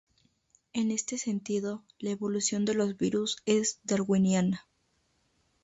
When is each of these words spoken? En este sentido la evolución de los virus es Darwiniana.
En 0.73 0.89
este 0.89 1.19
sentido 1.19 1.83
la 1.99 2.09
evolución 2.09 2.65
de 2.65 2.73
los 2.73 2.97
virus 2.97 3.37
es 3.45 3.79
Darwiniana. 3.83 4.65